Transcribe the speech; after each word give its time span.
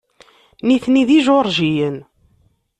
Nitni 0.67 1.03
d 1.07 1.09
Ijuṛjiyen. 1.17 1.97